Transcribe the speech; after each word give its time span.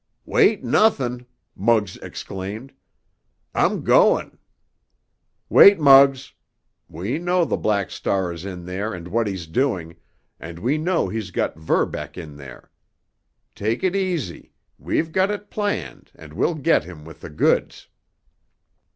"Wait 0.25 0.63
nuthin'!" 0.63 1.27
Muggs 1.55 1.95
exclaimed. 1.97 2.73
"I'm 3.53 3.83
goin'——" 3.83 4.39
"Wait, 5.47 5.79
Muggs! 5.79 6.33
We 6.89 7.19
know 7.19 7.45
the 7.45 7.55
Black 7.55 7.91
Star 7.91 8.33
is 8.33 8.43
in 8.43 8.65
there 8.65 8.95
and 8.95 9.07
what 9.07 9.27
he's 9.27 9.45
doing, 9.45 9.97
and 10.39 10.57
we 10.57 10.79
know 10.79 11.07
he's 11.07 11.29
got 11.29 11.55
Verbeck 11.55 12.17
in 12.17 12.35
there. 12.35 12.71
Take 13.53 13.83
it 13.83 13.95
easy—we've 13.95 15.11
got 15.11 15.29
it 15.29 15.51
planned 15.51 16.09
and 16.15 16.33
we'll 16.33 16.55
get 16.55 16.83
him 16.83 17.05
with 17.05 17.21
the 17.21 17.29
goods." 17.29 17.87